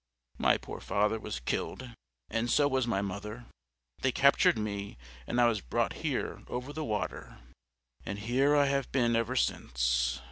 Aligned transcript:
My 0.39 0.57
poor 0.57 0.79
father 0.79 1.19
was 1.19 1.39
killed, 1.41 1.87
and 2.27 2.49
so 2.49 2.67
was 2.67 2.87
my 2.87 3.03
mother; 3.03 3.45
they 4.01 4.11
captured 4.11 4.57
me, 4.57 4.97
and 5.27 5.39
I 5.39 5.45
was 5.47 5.61
brought 5.61 5.93
here 6.01 6.41
over 6.47 6.73
the 6.73 6.83
water, 6.83 7.37
and 8.03 8.17
here 8.17 8.55
I 8.55 8.65
have 8.65 8.91
been 8.91 9.15
ever 9.15 9.35
since." 9.35 10.19